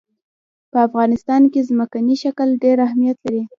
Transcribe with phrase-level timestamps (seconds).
[0.71, 3.43] په افغانستان کې ځمکنی شکل ډېر اهمیت لري.